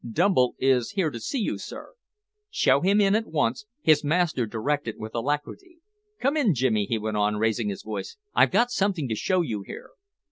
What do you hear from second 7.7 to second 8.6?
voice. "I've